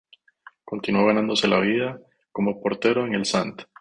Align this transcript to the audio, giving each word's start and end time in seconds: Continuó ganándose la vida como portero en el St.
Continuó 0.65 1.05
ganándose 1.05 1.47
la 1.47 1.59
vida 1.59 2.01
como 2.31 2.59
portero 2.59 3.05
en 3.05 3.13
el 3.13 3.21
St. 3.21 3.67